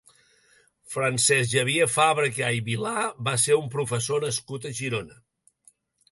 [0.91, 2.93] Francesc Xavier Fàbrega i Vilà
[3.27, 5.19] va ser un professor nascut a Girona.